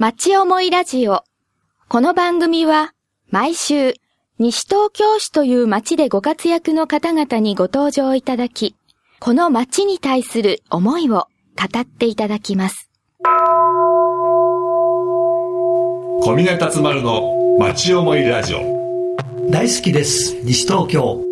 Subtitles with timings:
[0.00, 1.24] 町思いラジオ。
[1.88, 2.92] この番組は
[3.30, 3.94] 毎週
[4.38, 8.76] 西東京市という町でご活躍の方々にご登場いただき、
[9.18, 11.26] この町に対する思いを
[11.56, 12.88] 語っていただきます。
[16.22, 18.60] 小峰達丸の町思いラジオ。
[19.50, 20.40] 大好きです。
[20.44, 21.24] 西東京。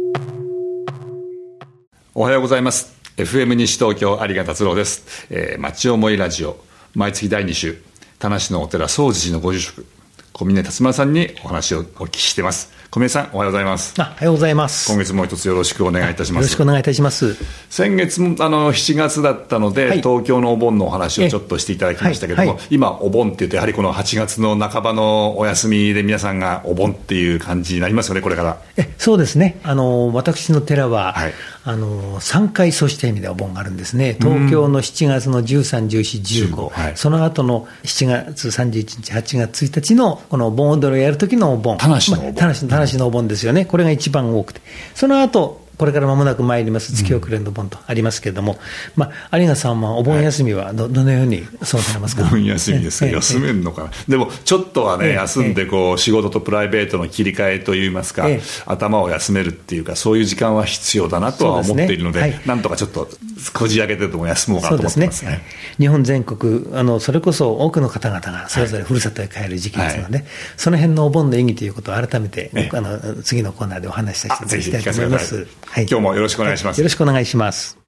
[2.17, 3.01] おはようございます。
[3.17, 6.59] FM 西東京有賀達郎です、えー、町思いラジオ。
[6.97, 7.81] 毎月第2週
[8.19, 9.85] 田無のお寺総持寺のご住職
[10.33, 12.71] 小峰達丸さんにお話をお聞きしています。
[12.91, 13.95] 小峰さんおはようございます。
[13.99, 14.91] あおはようございます。
[14.91, 16.43] 今月もう一つよろしくお願いいたします。
[16.45, 17.37] よろしくお願いいたします。
[17.71, 19.99] 先月もあの7月だったので、はい。
[19.99, 22.57] 東京のお盆のお話をちょっとしていただきましたけども、はい。
[22.59, 22.67] はい。
[22.71, 28.59] 今お盆っていうとやはりこの8月の半ばのお休みで皆さんがお盆っていう感じになりますよねこれから。
[28.77, 29.59] えそうですね。
[29.63, 31.35] あの私の寺は、はい
[31.69, 34.17] あの3回そうした意味でお盆があるんですね。
[34.21, 36.97] 東京の7月の13、14、15、はい。
[36.97, 42.25] その後の7月31日、8月1日のこの盆踊りをやる時のお盆、田無のお盆。
[42.25, 44.61] まあ田無田無のお盆ですよね、これが一番多くて、
[44.95, 48.59] その後これから間もなく参ります月遅れの盆とありますけれども、
[48.95, 52.23] まあ、有賀さんはお盆休みはど,、どのように過ごされますか？
[52.23, 53.91] お盆休みですええが休めるのかな。
[54.09, 58.41] でもちょっとはねええ休んでこう仕事とプライベートの切り替えといいますかええ。
[58.67, 62.49] 頭を休めるっていうかそういう時間は必要だなとは思っているのでそうですねはい。
[62.49, 63.09] なんとかちょっと
[63.53, 65.43] こじ開けてでも休もうかなと思ってますね。
[65.79, 70.25] 日本全国あの、それこそ多くの方々がそれぞれふるさとへ帰る時期ですので、
[70.57, 72.77] その辺のお盆の意義ということを改めて、ええ。
[72.77, 75.47] あの次のコーナーでお話しさせていただきたいと思います。
[75.69, 75.87] はい。
[75.91, 76.79] 今日もよろしくお願いします。
[76.79, 77.79] よろしくお願いします。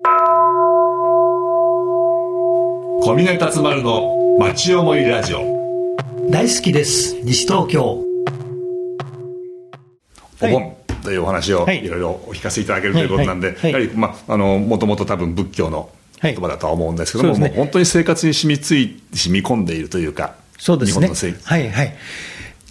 [3.00, 5.42] 小峰達丸の町思いラジオ。
[6.30, 8.04] 大好きです、西東京。
[10.40, 10.54] はい。
[10.54, 11.84] お盆というお話をはい。
[11.84, 13.56] いろいろお聞かせいただけるということなんで、はい。
[13.56, 13.72] はい。
[13.72, 17.48] やはり、まあ、あのもともと多分仏教の言葉だとは思うんですけども,、はいね。
[17.48, 20.92] もう本当に生活に染みつい染み込んでいるというかそうですね。
[20.94, 21.34] 日本のせい。
[21.42, 21.96] はいはい。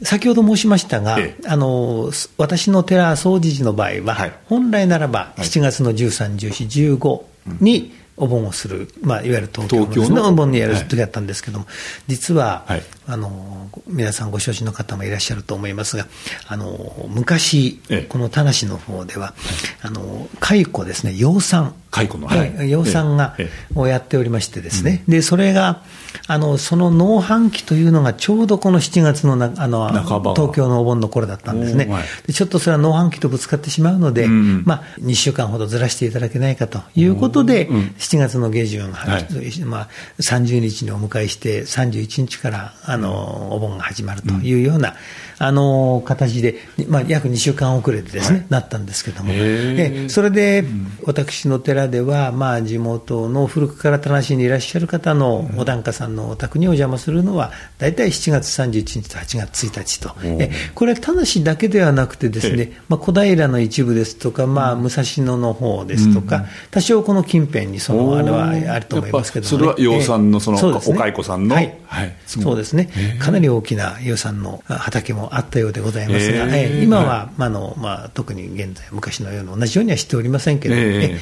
[0.04, 1.48] 先ほど申しましたが、ええ。
[1.48, 4.34] あの私の寺総持寺の場合は、はい。
[4.46, 5.42] 本来ならばい。
[5.42, 7.22] 7月の13、14、15
[7.62, 11.66] にお盆をする、まあ、いわゆる東京の東京のお盆にやる時だったんですけども、
[12.08, 12.84] 実は、はい。
[13.10, 16.08] あの皆さんご承知の方もいらっしゃると思いますが、
[16.48, 18.06] あの昔、ええ。
[18.10, 19.34] この田無の方では、
[19.82, 21.74] あの蚕ですね、養蚕。
[21.90, 22.54] 蚕のはい。
[22.54, 25.84] はい養蚕が、えをやっておりましてですね、でそれが
[26.28, 31.90] あのその農繁期というのがちょうどこの7月のなあの東京のお盆の頃だったんですね。
[32.26, 37.70] でちょっとそれは農繁期とぶつかってしまうので、んまあ、2週間ほどずらしていただけないかということで、
[38.08, 39.66] 7月の下旬、はい。
[39.66, 44.96] まあ、30日にお迎えして、31日からあのお盆が始まるというような、
[45.40, 46.56] あの形で、
[46.88, 50.66] まあ、約2週間遅れでですね、なったんですけども、えそれで、
[51.04, 71.56] 私の寺では、まあ、地元の古くから田無にいらっしゃる方のお檀家さんのお宅にお邪魔するのは、大体7月31日と8月1日と、えこれ、田無だけではなくてですね、まあ、小平の一部ですとか、まあ、武蔵野の方ですとか、多少この近辺にそのあれはあると思いますけども、ね、それは養蚕のそのお蚕さんの？
[71.56, 71.78] はい。
[71.86, 72.16] はい。
[72.26, 72.90] そうですね、
[73.20, 81.16] かなり大きな養蚕の畑もあったようでございますが、へえええ今は、まああのまあ、特に現在、昔のような同じようにはしておりませんけど、えええ。
[81.16, 81.20] え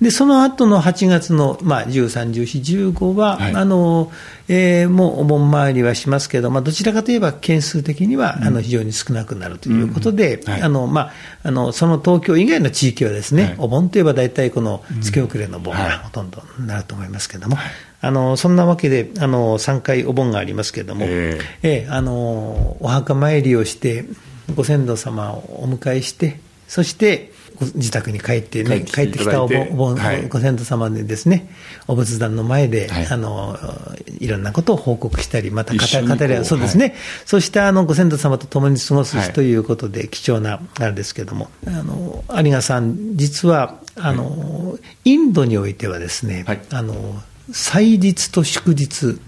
[0.00, 3.54] でその後の8月の、まあ、13、14、15は、はい。
[3.54, 4.12] あの
[4.50, 10.62] えーもうお盆参りはしますけど、まあ、どちらかといえば件数的には、あの非常に少なくなるということで、はい。
[10.62, 13.54] あのまあ、あのその東京以外の地域はですね、はい。
[13.58, 15.88] お盆といえば大体この月遅れの盆はい。
[15.90, 17.56] がほとんどになると思いますけども、
[18.00, 21.84] あのそんなわけであの3回お盆がありますけども、ええ。
[21.84, 24.04] えあのお墓参りをして、
[24.54, 26.38] ご先祖様をお迎えして、
[26.68, 30.28] そしてご自宅に帰ってね、帰帰ってきたお盆はい。
[30.28, 31.50] ご先祖様でですね、
[31.88, 33.06] お仏壇の前で、はい。
[33.06, 33.58] あの
[34.20, 36.94] いろんなことを報告したり、また語り合うそうですね、はい。
[37.26, 39.26] そしてあのご先祖様と共に過ごすはい。
[39.26, 46.60] 日ということで、貴重なあれですけども、あの有賀さん、実はあの、インドにおいてはですね、はい。
[46.70, 47.20] あの
[47.52, 49.20] 祭日と祝日。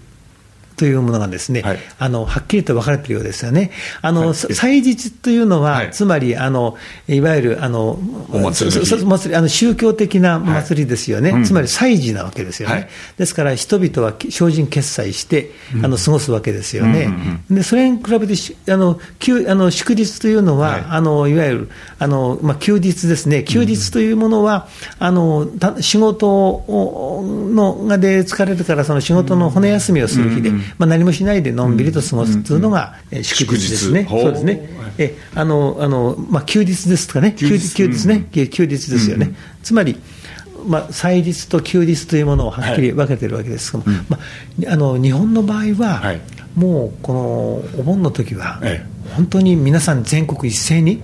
[0.81, 1.79] というものがですね、はい。
[1.99, 3.69] あのはっきりと分かれているようですよね。
[4.01, 4.33] あの、はい。
[4.33, 5.91] 祭日というのは、はい。
[5.91, 6.75] つまりあの
[7.07, 7.99] いわゆるあの
[8.31, 11.43] お祭りあの宗教的な祭りですよね、うん。
[11.43, 12.75] つまり祭事なわけですよね。
[12.75, 12.89] はい。
[13.19, 15.51] ですから人々は精進決済して、
[15.83, 17.13] あの過ごすわけですよね。
[17.51, 20.83] でそれに比べてしあの休あの祝日というのは、はい。
[20.89, 21.69] あのいわゆる
[21.99, 24.67] あの、まあ、休日ですね、休日というものは、
[24.97, 34.07] あのた仕事をのがで疲れるから、その仕事の骨休みをする日で、まあ、何もしないでのんびりと過ごすというのが、えー祝日ですね。
[34.09, 34.69] そうですね。
[34.97, 39.33] えあのあのまあ、休日ですとかね、休休日日休日ね、休日ですよね。
[39.63, 39.97] つまり
[40.65, 44.19] まあ、祭日と休日というものをはっきり分けてるわけですけども、ま
[44.67, 46.21] あ、あの日本の場合は、はい。
[46.55, 48.85] もうこのお盆の時は、え
[49.15, 51.01] 本当に皆さん全国一斉に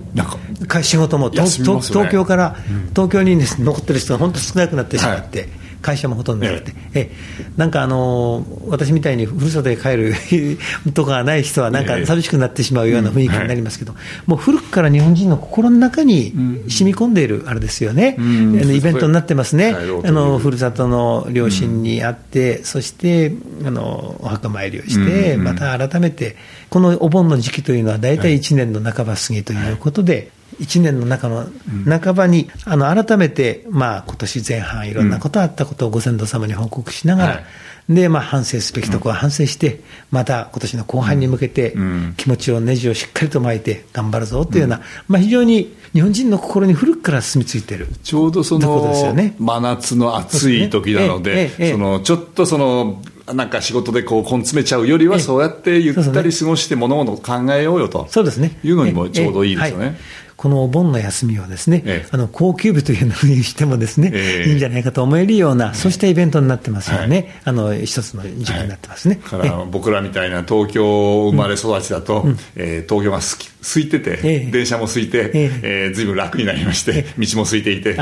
[0.82, 1.62] 仕事も東
[2.10, 2.56] 京から、
[2.90, 5.48] 東京に、です残ってる人が本当少なくなってしまって、
[5.80, 7.10] 会社もほとんどなくて、ええ。
[7.56, 10.14] なんかあのー私みたいにふるさとへ帰る
[10.94, 13.94] とかがない人は、なんかええ寂しくなってしまうような雰囲気になりますけど、
[14.26, 16.32] もう古くから日本人の心の中に
[16.68, 18.60] 染み込んでいるあれですよね、ん。
[18.60, 23.32] あのイベントになってますね、あのふるさとの両親に会って、そして
[23.64, 26.36] あのお墓参りをして、また改めて、
[26.70, 30.30] このお盆の時期というのは、大体1年の半ば過ぎということで、
[30.60, 31.46] 1年の中の
[31.86, 37.44] 半ばに、あの改めて、まあ今年前半、いろんなことあったことをご先祖様に報告しながら、はい。
[37.88, 47.88] でまあ、反省すべきところは反省して、また今年の後半に向けてうん、気持ちを、ネジをしっかりと巻いて、頑張るぞというような、まあ、非常に日本人の心に古くから住み着いている。
[48.02, 49.34] ちょうどそのね。
[49.38, 51.66] 真夏の暑い時なのでですね。
[51.66, 53.02] えええのちょっとその
[53.34, 55.22] なんか仕事でこう根詰めちゃうよりはええ。
[55.22, 58.58] そうやってゆったり過ごして物事を考えようよとそうですね。
[58.62, 59.98] いうのにもちょうどいいですよね。
[60.38, 62.08] このお盆の休みをですね、ええ。
[62.12, 64.48] あの高級日というのにしてもですね、ええ。
[64.48, 67.40] いいんじゃないかと思えるような、そうしたイベントになってますよね。
[67.42, 69.20] あの一つの時間になってますね。
[69.24, 72.24] だから僕らみたいな東京生まれ育ちだと、
[72.54, 74.50] えー東京がすき空いてて、ええ。
[74.52, 75.60] 電車も空いて、ええ。
[75.62, 77.96] えーずいぶん楽になりまして、道も空いていて、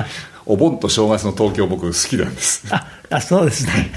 [0.46, 2.64] お盆と正月の東京、僕、好きなんです。
[2.70, 3.90] ああそうですね。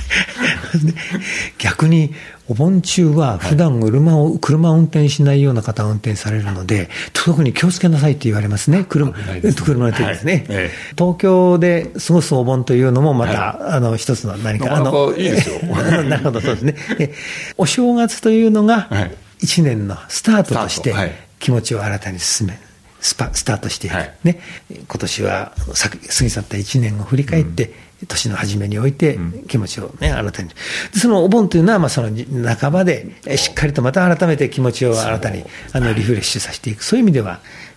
[0.83, 0.93] で
[1.57, 2.13] 逆に、
[2.47, 9.53] お盆中は普段車を、車を運転しないような方が運転されるので、特に気をつけなさいって言われますね、車ですね。
[9.63, 10.57] 車の手ですね、はい。
[10.57, 15.59] え東京で過ごすお盆というのも、また、あの一つの何か、あのいいですよ。
[16.03, 16.75] なるほど、そうですね。
[16.97, 17.13] え
[17.57, 20.95] お正月というのがはい、一年のスタートとして
[21.39, 22.59] 気持ちを新たに進める。
[23.01, 24.13] スパスタートしてはい。
[24.23, 27.73] ね、今年はさ過ぎ去った1年を振り返って、
[28.07, 29.17] 年の初めにおいて
[29.47, 30.55] 気持ちを、ね、新たに、で
[30.99, 32.09] そのお盆というのは、まあ、その
[32.55, 35.43] 半ばでえしっかりとまた改めて気持ちを新たに
[35.73, 37.68] あのリフレッシュさせていく、そういう意味では、に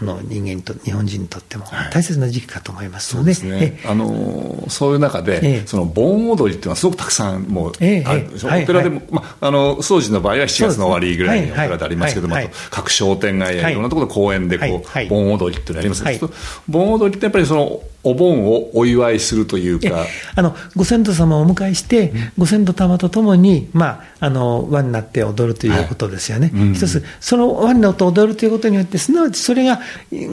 [0.00, 5.66] あの人間にと、日本人にとっても大切な時期かと思いますので、ですね、あのーそういう中で、ええ。
[5.66, 8.62] その盆踊りっていうのはすごくたくさんもうええある、ええ。
[8.62, 15.08] お寺でも、まあ、あの掃除の場合は7月の終わりぐらいにお寺でありますけども、はい各商店街やはいいろんなところで公園でこう、はいはい。
[15.08, 16.30] 盆踊りっていうのがありますけど、
[16.68, 20.06] 盆踊りってやっぱりそのお盆をお祝いするというえか、
[20.36, 26.74] あのご先祖様をお迎えして、ご先祖様とともに、まあ、あの輪になって踊るということですよね、はいうん。
[26.74, 29.80] 一つ、その輪になって踊るということによって、すなわちそれが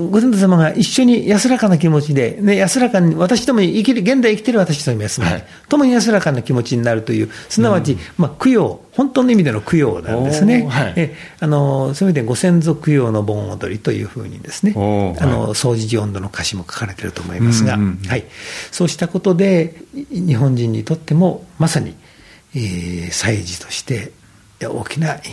[0.10, 5.50] ご先祖様が一緒に安らかな気持ちで、ね、安らかに、私とも生きる、現代生きてる私とも安らかに、はい。
[5.70, 10.68] ともに安らかな気持ちになるという、すなわち、まあ、供養、本当の意味での供養なんですね。
[10.68, 10.94] はい。
[10.98, 18.10] えあのそういう意味でご先祖供養の盆踊りというふうにですね、あの掃除寺温度の歌詞も書かれていると思いますが、うんうんうん。
[18.10, 18.26] はい、
[18.72, 19.76] そうしたことで、
[20.12, 21.96] い日本人にとってもまさに、
[22.56, 24.12] えー祭事として
[24.68, 25.26] 大きな意義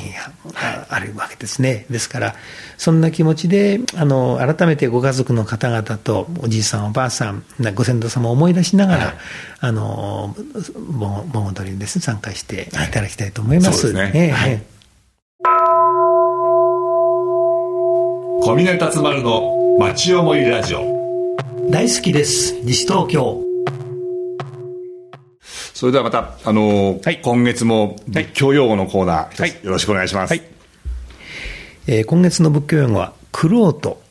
[0.54, 1.86] があるわけですね。
[1.90, 2.34] ですから、
[2.76, 9.14] そんな気持ちで、あの、改めてご家族の方々と、おじいさん、おばあさん、なご先祖様を思い出しながら、はい。
[9.60, 10.34] あの、
[10.76, 12.90] 盆盆踊りにですね、参加してい。
[12.90, 13.80] ただきたいと思います。
[13.80, 14.12] そうですね。
[14.14, 14.50] ええはい。
[14.50, 14.78] ええ
[18.40, 20.97] 小峰達丸の町思いラジオ。
[21.70, 22.60] 大好きです。
[22.64, 23.44] 西東京。
[25.74, 30.30] それではまた、あのーはい今月も仏教用語のコーナー、はいよろしくお願いします。
[30.30, 30.42] はい
[31.86, 34.02] えー今月の仏教用語は、クロート。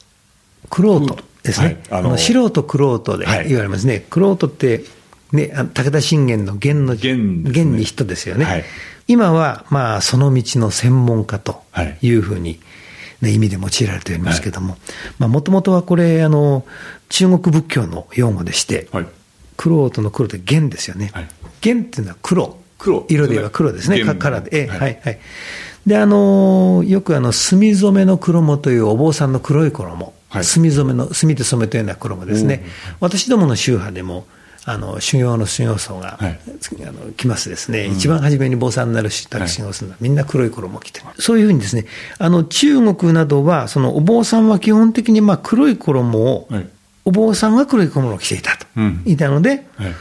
[0.69, 1.65] クロートですね。
[1.65, 4.05] はいあのあの素人クロートではい言われますね。
[4.09, 4.83] クロートって、
[5.31, 8.45] ね、武田信玄の玄の玄ね玄に人ですよね。
[8.45, 8.63] はい
[9.09, 12.59] 今は、まあ、その道の専門家とはいいうふうに、
[13.21, 14.77] ね、意味で用いられておりますけども、
[15.17, 16.65] まあ、もともとはこれ、あの、
[17.09, 19.07] 中国仏教の用語でして、はい
[19.57, 21.09] クロートの黒って玄ですよね。
[21.13, 21.27] はい
[21.61, 22.59] 玄っていうのは黒。
[22.77, 24.03] 黒色で言えば黒ですね。
[24.05, 24.51] カラーで。
[24.61, 25.19] ええはいはい、はい。
[25.87, 30.13] で、あのーよくあの、墨染めの衣というお坊さんの黒い衣。
[30.29, 32.65] はい墨染めの、墨で染めたような衣ですね。
[32.99, 34.27] 私どもの宗派でも、
[34.69, 36.39] あの、修行の修行僧が、はい
[36.85, 41.05] あの来ますですね、一番初めに坊さんになる人たち修行するのは、みんな黒い衣を着てる。
[41.19, 41.85] そういうふうにですね、
[42.17, 46.69] あの、中国などは、そのお坊さんは基本的にまあ黒い衣を、はい
[47.05, 48.67] お坊さんが黒い衣を着ていたと。
[48.75, 49.95] うんいたので、はい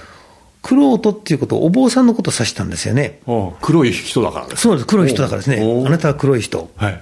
[0.63, 3.21] クロートっていうことをお坊さんのことを指したんですよね。
[3.25, 5.85] お黒い人だからそうです、黒い人だからですね。
[5.87, 6.69] あなたは黒い人。
[6.75, 7.01] はい。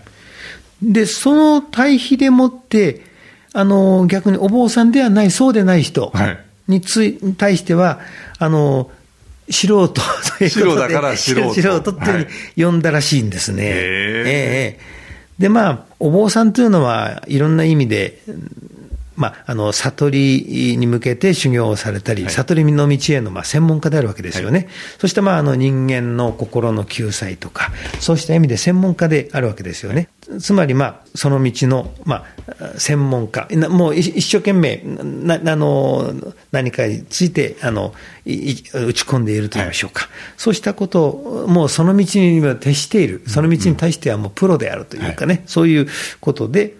[0.83, 3.07] で、その対比でもって、
[3.55, 8.01] あの、逆にお坊さんではない、そうでない人はいについ、に対しては、
[8.39, 8.91] あの、
[9.51, 11.53] 素人ということで白だから素人。
[11.55, 13.65] 素人って呼んだらしいんですね。
[13.65, 13.71] へー。
[13.71, 14.81] ええええ。
[15.39, 18.21] で、まあ、お坊さんというのは、いろんな意味で、
[19.17, 24.69] まあ、あの、悟りに向けて修行をされたり、悟りの道への、まあ、専門家であるわけですよね。
[24.99, 30.09] そして、まあ、あの、人間の心の救済とか、そうした意味で専門家であるわけですよね。
[30.41, 32.25] つまり、まあ、その道の、ま
[32.59, 36.15] あ、専門家、もう一生懸命、な、あの、
[36.51, 37.95] 何かについて、あの、
[38.25, 40.05] 打ち込んでいると言いましょうか。
[40.05, 43.23] はい、そうしたことを、もうその道には徹している。
[43.27, 45.89] その道に対してはもうプロであるというかね、はい、そういう
[46.21, 46.75] ことで、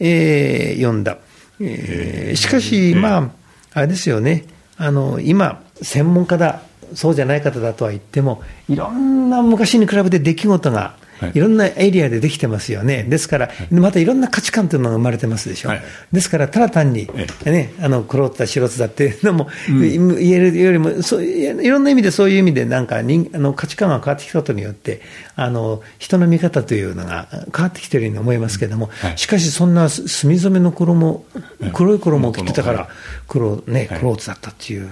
[0.00, 1.18] えー、読んだ。
[1.60, 3.30] えー、しかし、まあ、
[3.72, 4.44] あれですよね、
[4.76, 6.62] あの今、専門家だ、
[6.94, 10.96] そうじゃない方だとは言っても、いろんな昔に比べて出来事が
[11.34, 11.38] い。
[11.38, 15.82] ろんなエリアでできてますよね、ですから、またいろんな価値観というのが生まれてますでしょ、はい、
[16.12, 17.08] ですから、ただ単に、
[17.44, 25.00] ね、あの苦労だ、素人だっていうのも、言えるよりもそういろんな意味でそういう意味で、なんか人あの価値観が変わってきたことによって、
[25.34, 31.24] あの人の見方というのが変わってきているように思いますけれども、はい、しかし、そんな墨染めの衣、
[31.72, 32.88] 黒い衣を着てたから、
[33.28, 34.88] 黒、ね、クローズだったっていう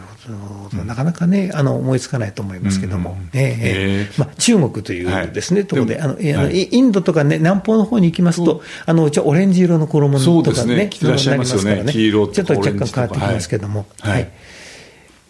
[0.87, 13.87] なかなかね、あの思いつかないと思いますけれども、ええまあ、中国というですね、ところで、あのはい、インドとか、ね、南方の方に行きますと、あのオレンジ色の衣とかね、着てらっしゃいますよね、黄色ちょっと若干変わってきますけども。
[14.01, 14.31] はい、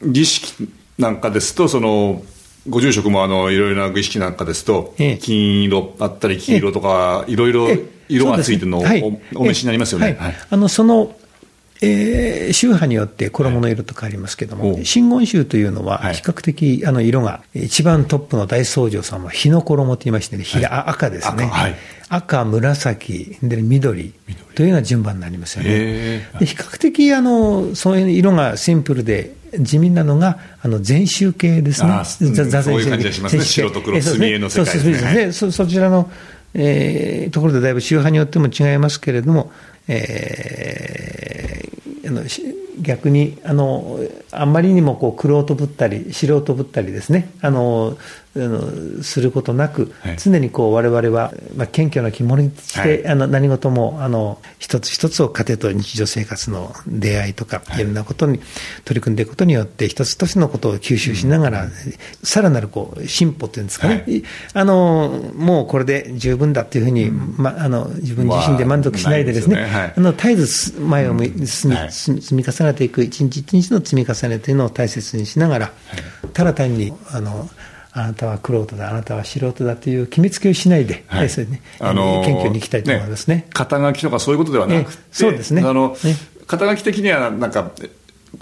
[0.03, 2.23] 儀式なんかですと、その
[2.69, 7.69] ご住職もあのいろいろな儀式なんかですと、金色あったり、黄色とか、いろいろ
[8.09, 8.83] 色がついてるのを
[9.35, 10.19] お召しになりますよね。
[10.51, 11.15] あのその
[11.85, 21.51] えー、宗派によって衣の色とかありますけども、真言宗というのは、比較的あの色が、一番トップの大僧正さんは火の衣と言いましてね、火が赤ですね。
[22.09, 24.13] 赤、赤紫、で緑
[24.55, 26.29] というような順番になりますよね。
[26.39, 31.91] で比較的あのそういう色がシンプルで地味なのがあの禅宗系ですね。
[32.05, 33.41] 座禅宗系。
[33.41, 35.33] 白と黒、墨絵の世界ですね。
[35.33, 36.11] そそちらの、
[36.55, 39.53] えー、ところでだいぶ宗派によっても違いますけれども、
[39.89, 41.44] えー、
[42.07, 42.23] あの
[42.81, 43.99] 逆にあの
[44.33, 47.31] あんまりにもこう玄人ぶったり素人ぶったりですね。
[47.41, 47.97] あの
[49.03, 58.41] することなく、はい、常にこう我々は、まあ、謙虚な気持ちして、はい、あの何事もあの一つ一つを家庭と日常生活の出会いとか、はい、いろんなことに
[58.85, 61.71] 取り組んでいくことによって一つ一つのことを吸収しながら、うん、
[62.25, 64.05] さらなるこう進歩というんですかね、
[64.53, 75.73] あのもうこれで十分だというふうに、うん、ま、あの自分自身で満足しないでですね、まあ、あの絶えず前を積み,、積み重ねていく一日一日の積み重ねというのを大切にしながら、
[76.33, 77.49] ただ単にあの
[77.97, 85.63] あなたは玄人だ、あなたは素人だという決めつけをしないで、はい、それね、あのー、謙虚にいきたいと思いますね、ね、肩書きとかそういうことではなくて、そうですね。
[85.63, 86.17] あの、ね、
[86.49, 87.71] 肩書き的にはなんか、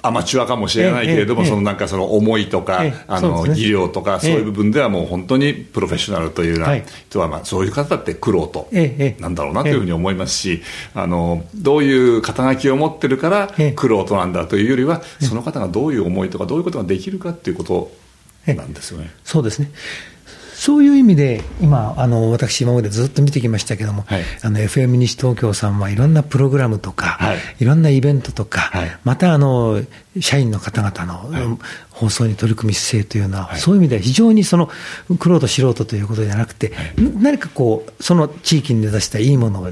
[0.01, 6.79] アマチュアかもしれないけれども、そのなんかその思いとか、あの技量とか、そういう部分ではもう本当にプロフェッショナルというような
[7.11, 8.69] 人は、まあそういう方って苦労と
[9.21, 10.63] なんだろうなというふうに思いますし、
[10.95, 17.93] あのどういう肩書きを持ってるから苦労となんだというよりは、その方がどういう思いとか、どういうことができるかっていうこと
[18.47, 19.11] なんですよね。
[19.25, 19.71] そうですね。
[20.63, 29.83] そういう意味で、今、あの私、今までずっと見てきましたけども、はい、あの FM 西東京さんはいろんなプログラムとか、はい、いろんなイベントとか、はい、またあの
[30.21, 31.59] 社員の方々の
[31.91, 34.71] 放送に取り組み姿勢というのは、はい、そういう意味では非常にその、
[35.19, 39.71] 苦労と素人ということじゃなくて、何かこう、その地域に根ざしたいいものを、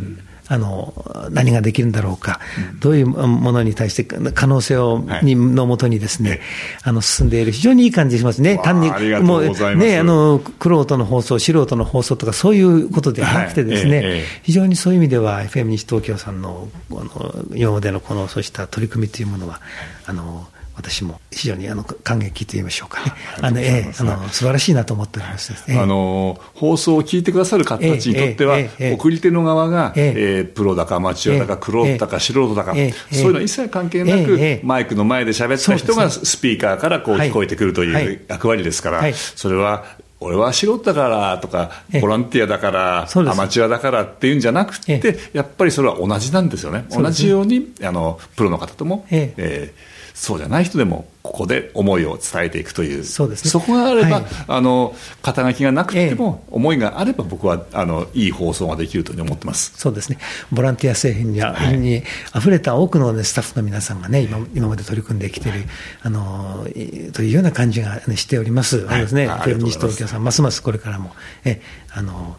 [0.52, 0.92] あの
[1.30, 2.40] 何ができるんだろうか、
[2.72, 6.40] うん、どういうものに対して可能性を、はい、にのもとにですね、
[6.82, 8.90] あの進んでいる、非常にいい感じしますね、単に
[9.22, 19.60] もうね、あの苦労の放送、素人の放送とか、そういうことではなくてですね、はいええ、非常にそういう意味では、FM 西東京さんのあの今までのこのそうした取り組みというものは、
[20.04, 23.12] あの私も非常にあの感激と言いましょうかね、
[23.42, 28.56] あのえー、あの素晴らしいなと思っております、ね、あの放送を聞いてくださる方たちにとっては、
[28.94, 39.84] 送り手の側が、えー、プロだかアマチュアだか、クローだか素人だか、そういうの一切関係なく、マイクの前で喋った人がスピーカーからこう聞こえてくるという役割ですから、それは
[40.20, 46.84] 俺は素人だからとか、ボランティアだから、アマチュアだからっていうんじゃなくて、やっぱりそれは同じなんですよね。
[46.90, 49.72] 同じように、あの、プロの方とも、ええ。
[49.76, 53.04] ーそうじゃない人でもここで思いを伝えていくという。
[53.04, 59.72] そうです、ね、そこがあれば、はい、あの肩書きがなくても、ええ、思いがあれば僕はあのいい放送ができると思ってます。
[59.76, 60.18] そうですね。
[60.52, 65.52] ボランティア製品に,、はい、にあふれた多くの、ね、スタッフの皆さんがね今今まで取り組んできてい。
[65.52, 65.64] る、
[66.02, 66.66] あの
[67.14, 70.42] というような感じが、ね、しております、はい、ですね西東京さんます。
[70.42, 71.12] ますこれからも
[71.44, 71.62] え
[71.94, 72.36] あの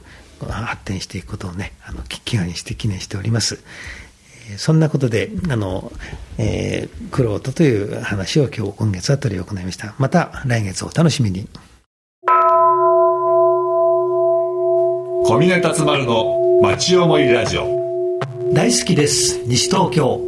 [0.50, 3.64] 発展していくことをねあの祈願して記念しております。
[4.58, 5.92] そんなことで、あの、
[6.38, 9.96] えー、クロという話を今日、今月は取り行いました。
[9.98, 11.48] また来月お楽しみに。
[15.24, 17.82] 小峰達丸の町思いラジオ。
[18.54, 19.42] 大好きです。
[19.46, 20.22] 西東京。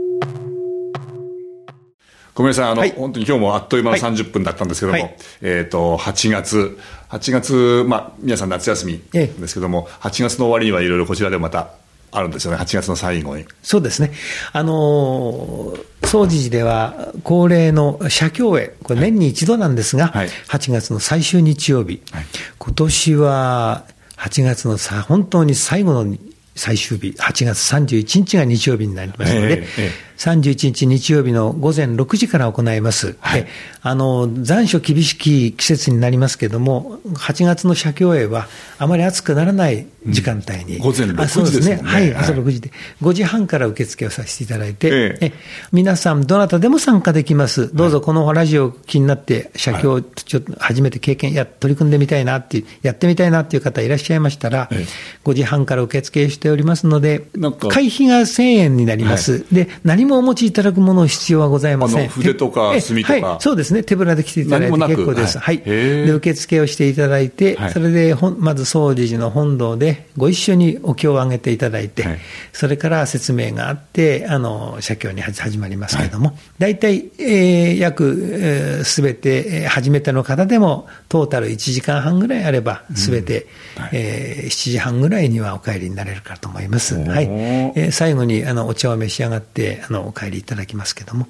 [2.34, 6.80] 小宮さん、あの、はい本当に今日もあっという間のはい30分だったんですけども、はいえっ、と、8月、
[7.10, 11.70] 8月、まあ、皆さん夏休みえですけども、8月の終わりにはいろいろこちらでまた
[12.14, 13.46] あるんですよね、8月の最後に。
[13.62, 14.12] そうですね。
[14.52, 22.26] あのー総持寺では恒例の写経会、これ年に一度なんですが、はい8月の最終日曜日、はい
[22.60, 23.86] 今年は
[24.18, 26.16] 8月のさ本当に最後の
[26.56, 33.18] 最終日、8月31日が日曜日になりますので、ええええ31日日曜日の午前6時から行います。
[33.20, 33.44] はい。
[33.44, 33.50] で
[33.86, 40.82] あの残暑厳しき季節になりますけれども、8月の写経会はあまり暑くならない時間帯に、うん。
[40.84, 41.84] 午前6あそう時ですもんね。
[41.84, 42.24] はい、はい。
[42.24, 45.32] 朝6時で、5時半から受付をさせていただいて、えええ。
[45.74, 54.86] 皆さん、どなたでも参加できます、どうぞこのラジオ気になって、写経をちょっと初めて経験や、取り組んでみたいなっていう、やってみたいなっていう方いらっしゃいましたら、ええ。
[55.26, 57.26] 5時半から受付しておりますので
[57.70, 62.00] 会費が1000円になります、で、何もお持ちいただくもの必要はございません。
[62.02, 63.28] あの筆とかええ墨とか。
[63.28, 65.38] はい、そうですね、手ぶらで来ていただいて結構です。
[65.38, 65.60] ははい。
[65.60, 67.72] で受付をしていただいて、はい。
[67.72, 72.20] それでまず総持寺の本堂でご一緒にお経をあげていただいて、はい。
[72.52, 83.90] それから説明があって、あの写経に始まりますけれども、大体、えー約すべ、えー初めての方でも、トータル1時間半ぐらいあれば、すべて、はい。
[83.94, 86.96] えー7時半ぐらいにはお帰りになれるかと思います。
[86.96, 87.28] はい。
[87.30, 91.28] えー最後にあのお茶を召し上がってあのお帰りいただきますけども、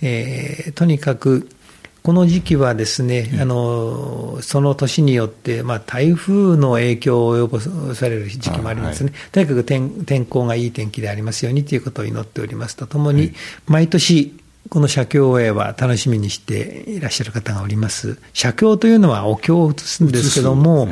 [0.00, 1.48] えーとにかく、
[2.02, 13.32] この時期はですね、あのその年によって、まあ、台風の影響を及ぼされる時期もありますね、とにかく天天候がいい天気でありますようにということを祈っておりますとともに、
[13.66, 14.36] 毎年、
[14.68, 18.18] この写経会は楽しみにしていらっしゃる方がおります。
[18.32, 20.88] 写経というのはお経を写すんですけども、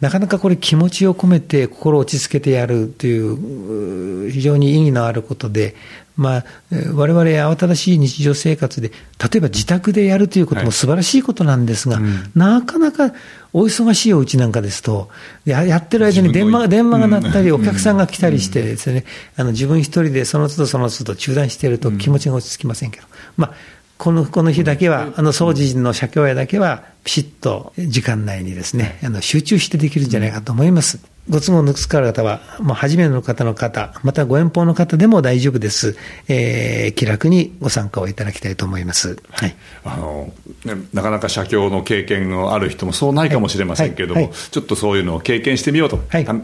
[0.00, 5.74] なかなかこれ気持ちを込めて心を落ち着けてやるというう非常に意義のあることで、
[6.16, 8.94] まあ、えー我々慌ただしい日常生活で、例
[9.36, 12.00] えば自宅でやるということも素晴らしいことなんですが、
[12.34, 13.12] なかなか
[13.52, 15.08] お忙しいお家なんかですと、
[15.44, 19.04] ややってる間に電話が電話が鳴ったり、お客さんが来たりしてですね、
[19.36, 23.54] あの自分一人でその都度その都度中断していると気持ちが落ち着きませんけど、まあ、
[23.98, 30.98] このこの日だけは、あの掃除の写経会だけは、ピシッと時間内にですね、あの集中してできるんじゃないかと思います。
[31.28, 35.96] ご都合のつかる方は、もう初めての方の方、またご遠方の方でも大丈夫です。
[36.28, 39.16] えー気楽にご参加をいただきたいと思います。
[39.30, 39.56] はい。
[39.84, 40.32] あの
[40.64, 45.98] ね、なかなか写経の経験のある人もそうないかもしれませんけれども、はいはいちょっとそういうのを経験してみようと、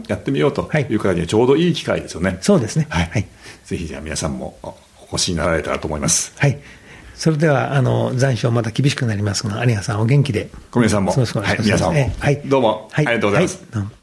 [0.07, 2.37] やってみようとはいいう方にはちょうどいい機会ですよね。
[2.41, 2.87] そうですね。
[2.89, 3.09] はい。
[3.11, 3.27] はい。
[3.65, 6.33] ぜひじゃあ皆さんもおお越しになられたらと思います。
[6.37, 6.59] はい。
[7.15, 10.49] それでは、あの、残暑また厳しくなりますが、有賀さんお元気で。
[10.71, 11.69] 小宮さんもよろしくお願いします。
[11.69, 12.41] はい皆さんもえはい。
[12.45, 14.02] どうもありがとうございますはどうも